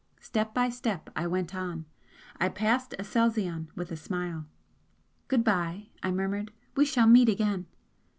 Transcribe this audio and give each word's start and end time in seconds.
Step 0.19 0.51
by 0.51 0.67
step 0.67 1.11
I 1.15 1.27
went 1.27 1.53
on 1.53 1.85
I 2.37 2.49
passed 2.49 2.95
Aselzion 2.97 3.67
with 3.75 3.91
a 3.91 3.95
smile 3.95 4.47
"Good 5.27 5.43
bye!" 5.43 5.89
I 6.01 6.09
murmured 6.09 6.51
"We 6.75 6.85
shall 6.85 7.05
meet 7.05 7.29
again!" 7.29 7.67